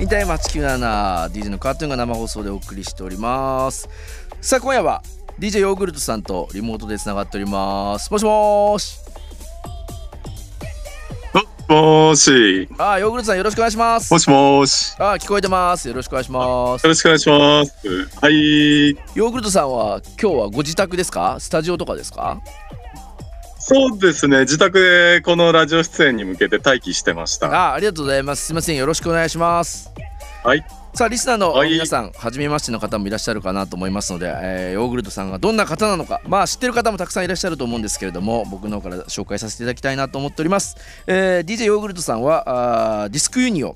[0.00, 3.88] インターマチ97 DJ のカートゥーンが生放送でお送りしております
[4.40, 5.02] さあ今夜は
[5.38, 8.98] DJ ヨーグルトさんとリモートでつながっておりますもしもーし
[11.68, 12.68] もーし。
[12.78, 14.92] あヨーグルトさんよろしくお願いしますもしもーし。
[14.98, 18.08] あ聞こえてますよろしくお願いしますよろしくお願いします。
[18.20, 18.88] はい。
[19.14, 21.36] ヨーグルトさんは今日はご自宅ですか？
[21.38, 22.40] スタジオとかですか？
[23.62, 24.40] そうですね。
[24.40, 27.48] 自宅でこのラジオ出演に向けて待機してました。
[27.48, 29.90] あありがとうございますすいませんよろしくお願いします
[30.42, 30.64] はい。
[30.94, 43.74] さあリスナーのはい皆さん、初めましての方もいらっしゃるかなと思いますので、えーヨーグルトさんがどんな方なのかまあ知ってる方もたくさんいらっしゃると思うんですけれども僕の方から紹介させていただきたいなと思っております、えー DJ ヨーグルトさんはあーディスクユニオン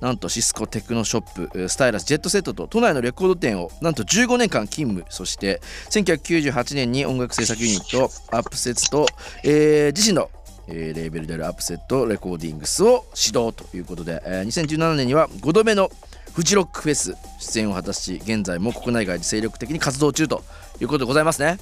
[0.00, 8.04] なんとシスコテクノショップえースタイラスジェットセットと都内のレコード店をなんと15年間勤務そして1998年に音楽制作ユニット
[8.36, 9.06] アップセッツと、
[9.44, 10.30] えー自身の
[10.68, 15.90] えーレーベルであるアップセットレコーディングスを指導ということで、えー2017年には5度目の
[16.34, 20.44] フジロックフェス出演を果たし現在も国内外で精力的に活動中と
[20.80, 21.58] いうことでございますね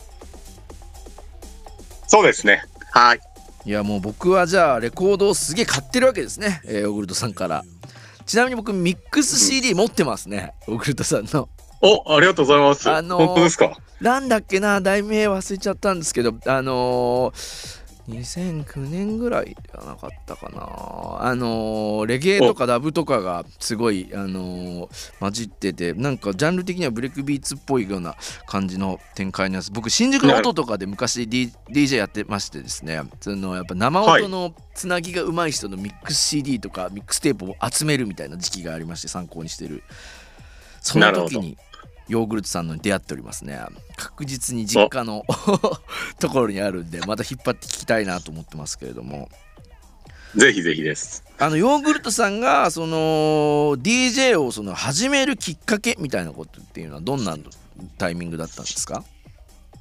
[2.08, 2.62] そうですね。
[2.92, 3.20] はい。
[3.64, 7.64] いやもう僕はじゃあレコードをすげえ買ってるわけですね、えーヨーグルトさんから
[8.26, 11.48] ちなみに僕ミックス CD 持ってますねヨーグルトさんの
[11.80, 12.90] お、ありがとうございます。
[12.90, 13.76] あのー本当ですか？
[14.00, 21.26] なんだっけな題名忘れちゃったんですけどあのー2009年ぐらいじゃなかったかな。
[21.28, 28.14] あのーレゲエとかダブとかがすごいあのー混じっててなんかジャンル的にはブレイクビーツっぽいような
[28.46, 33.02] 感じの展開のやつ僕新宿の音とかで昔、D、DJ やってましてですね。
[33.20, 35.52] そのやっぱ生音のつなぎが上手い。
[35.56, 39.82] 人のミックス CD とかミックステープを集めるみたいな時期がありまして参考にしてる
[40.80, 41.56] そのな時に
[42.08, 43.58] ヨーグルトさんのに出会っておりますね。
[43.96, 45.24] 確実に実家の
[46.20, 49.28] ところにあるんでまた引っ張って聞きたいなと思ってますけれども。
[50.36, 51.24] ぜひぜひです。
[51.38, 52.96] あのヨーグルトさんがその
[53.78, 57.36] DJ をその始めるきっかけみたいなことっていうのはどんな
[57.98, 59.02] タイミングだったんですか？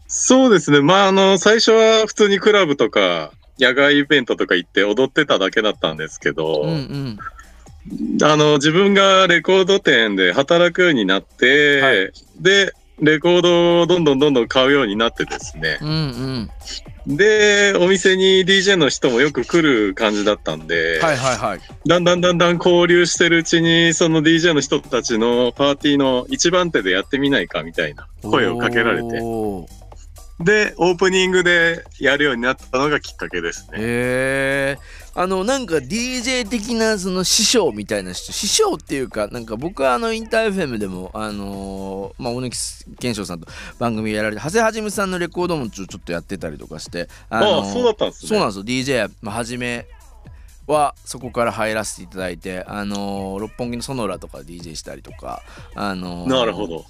[0.07, 0.81] そうですね。
[0.81, 7.19] まあ、あの、最初は普通にクラブとか、野外イベントとか行って踊ってただけだったんですけど、うんうん
[8.23, 12.11] あの、自分がレコード店で働くようになって、はい。
[12.39, 15.77] で、レコードをどんどんどんどん買うようになってですね。
[15.81, 16.49] うん
[17.07, 17.17] うん。
[17.17, 21.59] で、お店に DJ の人もよく来る感じだったんで、はいはいはい。
[21.85, 28.07] だんだんだんだん交流してるうちに、その DJ の人たちのパーティーの一番手でやってみないかみたいな。
[28.23, 29.09] 声をかけられて、
[30.39, 33.77] で、オープニングでやるようになったのがきっかけですね。
[33.77, 42.51] へえあのなんか DJ 的なその師匠みたいな人師匠っていうかなんか僕はあのインター FM でもあのーまあ大貫
[42.99, 43.47] 健翔さんと
[43.79, 48.29] 番組やられて長谷はじめさんのレコードもちょちょっとやってたりとかしてあああ、そうだったんですね。
[48.29, 49.87] そうなんですよ DJ まあはじめ
[50.67, 55.41] はそこから入らせていただいてあのー六本木のソノラとか DJ したりとか
[55.75, 56.83] あのーなるほど。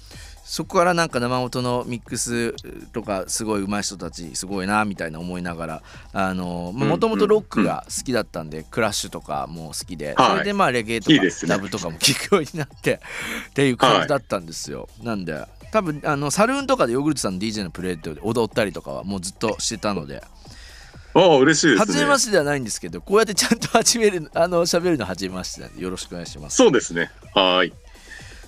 [0.48, 2.54] そこからなんか生音のミックス
[2.92, 11.16] とかすごい上手い人たちすごいなみたいな思いながらあのうんもともとロックが好きだったんで、クラッシュとかも好きで、はいそれでまあレゲエとか
[11.48, 13.00] ラブとかも聴くようになって
[13.50, 20.22] っていう感じだったんですよ、なんで多分あのサルーンとかでヨーグルトさんの DJ のプレイで踊ったりとかはもうずっとしてたので
[21.14, 21.78] ああ、嬉しいですね。
[21.78, 27.10] 初めましてではないんですけどこうやってちゃんと始めるあの喋るの初めましてなんでよろしくお願いしますそうですね。
[27.34, 27.72] はーい。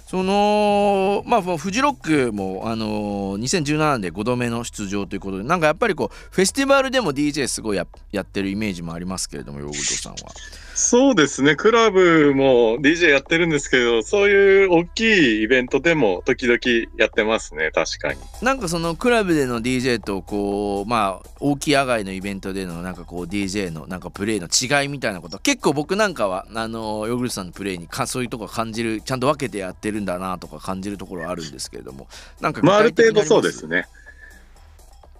[0.08, 7.86] そのまあフジロックもあのー2017年で5度目の出場ということでなんかやっぱりこうフェスティバルでも DJ すごいや
[8.22, 10.32] ってるイメージもありますけれどもヨーグルトさんは。
[10.78, 11.56] そうですね。
[11.56, 16.59] クラブも DJ やってるんですけど、そういう大きいイベントでも時々
[16.97, 17.72] やってますね。
[17.75, 18.21] 確かに。
[18.43, 32.06] なんかそのクラブでの DJ とこうまあ大きい野外のイベントでのなんかこう DJ のなんかプレイの違いみたいなこと結構僕なんかはあのヨーグルトさんのプレイにかそういうとこ感じるちゃんと分けてやってるんだなとか感じるところはあるんですけれども
[32.41, 33.88] なんか具まあ、ある程度そうですね。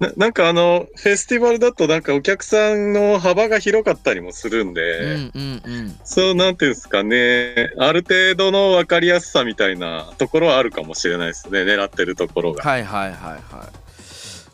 [0.01, 5.99] ななんかあの、フェスティバルだとなんかお客さんの幅が広かったりもするんで、うんうんうん。
[6.05, 12.63] そうなんていうんですかね、ある程度の分かりやすさみたいなところはあるかもしれないですね、狙ってるところが。
[12.63, 13.89] はいはいはいはい。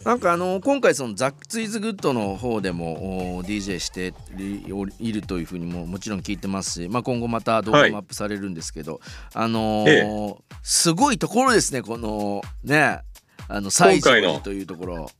[0.04, 9.00] なんかあの今回そのザック・ツイズ・グッドの方でもお DJ していいるというふうにももちろん聞いてますし、まあ、今後また動画もアップされるんですけど、
[9.32, 13.00] あのーすごいところですねこのね
[13.48, 15.10] あの西条今回の寺というところ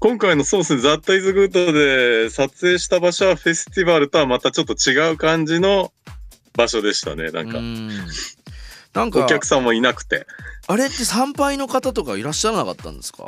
[0.00, 5.92] 今回のそうですね、ザッタイズグッドで撮影した場所はフェスティバルとはまたちょっと違う感じの
[6.56, 7.30] 場所でしたね。
[7.30, 7.58] なんか。
[7.58, 7.88] う、ん。
[8.94, 10.26] なんかお客さんもいなくて。
[10.68, 13.24] あれって参拝の方とかいらっしゃらなかったんですか？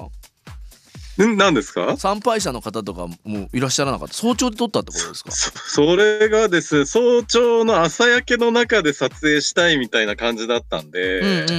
[1.24, 1.36] ん？
[1.36, 1.96] 何ですか？
[1.96, 4.14] 参拝者の方とかもいらっしゃらなかった？
[4.14, 5.32] 早朝で撮ったってことですか？
[5.32, 11.52] そそれがですね早朝の朝焼けの中で撮影したいみたいな感じだったんで、うんうんうんう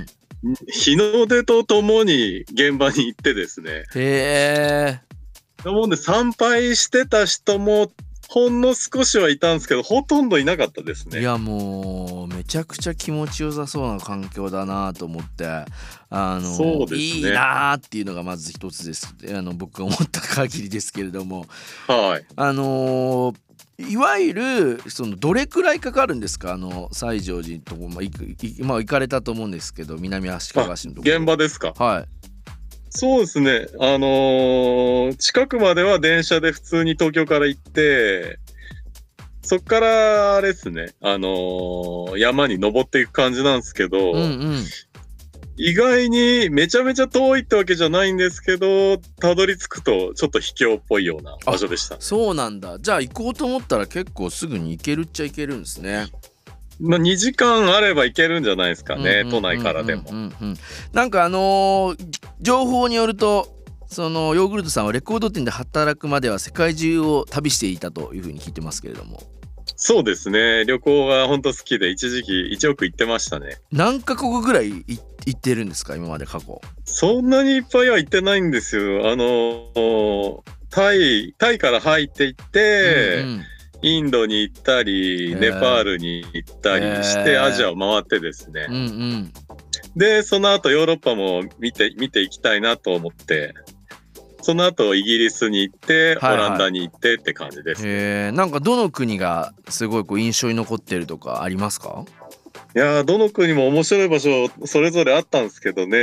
[0.00, 0.06] ん
[0.68, 3.84] 日の出とともに現場に行ってですね。
[3.94, 5.00] へえ
[5.64, 7.90] なもんで参拝してた人も
[8.28, 11.20] ほんの少しはいたんですけどほとんどいなかったですね。
[11.20, 15.46] いやもうめちゃくちゃ気持ちよさそうな環境だなと思って
[16.10, 16.98] あのそうですね。
[16.98, 19.14] いいなーっていうのがまず一つです。
[19.34, 21.46] あの僕が思った限りですけれども。
[21.86, 22.26] はい。
[22.36, 23.36] あのー
[23.78, 26.52] いわゆるそのどれくらいかかるんですか？
[26.52, 28.10] あの西条寺のとこ、まあ、い
[28.60, 31.08] まあ行かれたと思うんですけど南足利市のとこ。
[31.08, 31.72] 現場ですか？
[31.76, 32.04] はい。
[32.90, 33.66] そうですね。
[33.80, 38.38] あのー近くまでは電車で普通に東京から行って
[39.42, 40.94] そっからあれですね。
[41.00, 44.64] あのー山に登っていく感じなんですけど、うんうん
[45.56, 51.96] 意外にめちゃめちゃ遠いってわけじゃないんですけどたどり着くとちょっと秘境っぽいような場所でした。
[52.00, 52.78] そうなんだ。
[52.78, 56.08] じゃあ行こうと思ったら結構すぐに行けるっちゃ行けるんですね。
[56.80, 60.04] まあ2時間あれば行けるんじゃないですかね、都内からでも。
[60.92, 63.54] なんかあのー情報によると
[63.86, 69.22] そのヨーグルトさんはレコード店で働くまでは世界中を旅していたというふうに聞いてますけれども
[69.76, 70.64] そうですね。
[70.64, 73.58] 旅行が本当好きで一時期1億行ってましたね。
[73.72, 74.84] 何カ国ぐらいい
[75.26, 76.60] 行ってるんですか今まで過去？
[76.84, 79.10] そんなにいっぱいは行ってないんですよ。
[79.10, 83.44] あのタイタイから入っていって、うんうん。
[83.82, 88.66] インドに行ったり、ネパールに行ったりして、アジアを回ってですね。
[88.70, 89.32] うんうん。
[89.94, 93.52] で、その後ヨーロッパも見て、見ていきたいなと思って、
[94.44, 96.46] その後イギリスに行って、はいはい。
[96.46, 97.82] オランダに行ってって感じです。
[97.86, 102.04] へえんかどの国がすごいこう印象に残ってるとかありますか？
[102.76, 106.00] いやーどの国も面白い場所それぞれあったんですけどね、う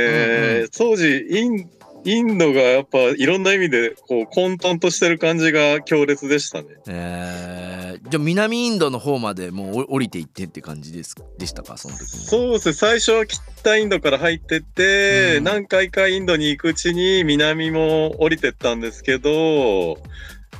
[0.60, 1.70] んう当時イン
[2.04, 6.68] インドがやっぱいろんな意味でこう混沌としてる感じが強烈でしたね。
[6.88, 11.76] えー、じゃあ南インドの方までもうお降りていってって感じですでしたか？
[11.76, 12.06] その時に。
[12.06, 12.68] そうです。
[12.70, 15.44] ね最初は北インドから入ってって、うん。
[15.44, 19.98] 何回かインドに行くうちに南も降りてったんですけど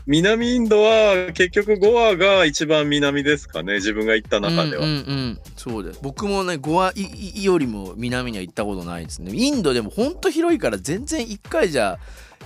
[0.06, 3.75] 南インドは結局ゴアが一番南ですかね。
[3.75, 4.84] 自分が行った中では。
[4.84, 6.00] うんうんうん、そうです。
[6.02, 6.93] 僕もねゴア
[7.34, 9.32] よりも南には行ったことないですね。
[9.32, 11.99] インドでもほんと広いから全然1回じゃ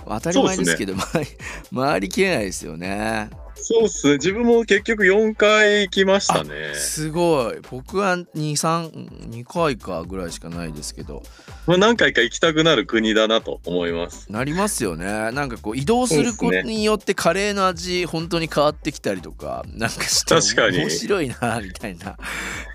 [0.05, 1.29] 当たり前ですけど回り
[1.75, 3.29] 回りきれないですよね
[3.61, 4.13] そうっすね。
[4.13, 6.73] 自分も結局4回行きましたね。
[6.75, 7.57] すごい。
[7.69, 11.23] 僕は232回かぐらいしかないですけど。
[11.65, 14.31] まあ、何回か行きたくなる国だなと思います。
[14.31, 15.05] なりますよね。
[15.31, 20.77] なんかこう移動することによってカレーの味本当に変わってきたりとかなんかして確かに。
[20.77, 22.17] 面白いなみたいな。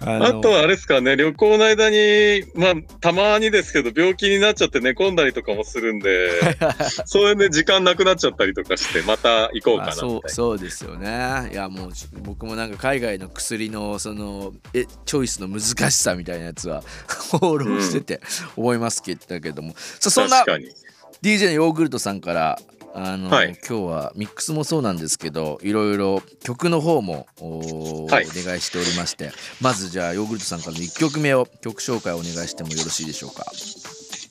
[0.01, 1.17] ああとはあれですかね。
[1.17, 6.29] 旅行の間にまあたまにですけど病気になっちゃって寝込んだりとかもするんで
[7.07, 10.29] それで時間なくなっちゃったりとかしてまた行こうかなあそう。
[10.29, 11.51] そうですよね。
[11.53, 11.93] いやもう
[12.23, 16.83] 僕もなんか海外の薬のそのえチョイスの難しさみたいなやつは
[17.31, 18.21] 放浪してて
[18.57, 20.45] 思いますけどけども、さあそんな
[21.23, 22.59] DJ のヨーグルトさんから
[22.95, 23.57] あの、はい。
[23.67, 28.27] 今日はミックスもそうなんですけどいろいろ曲の方もお,、はい。
[28.27, 33.45] お願いしておりましてまずじゃあヨーグルトさんからの1曲目を曲紹介をお願いしてもよろしいでしょうか？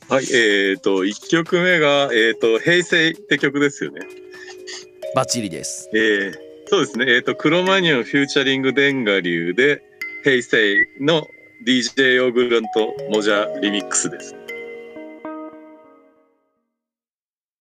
[0.09, 4.01] はいえっ、と1曲目が「えー、と平成」って曲ですよね。
[5.15, 9.83] バッチリですえーそうですねえっ、とクロマニオンフューチャリングデンガリューで
[10.23, 11.27] 「平成」の
[11.65, 14.33] DJ ヨーグルトモジャリミックスです。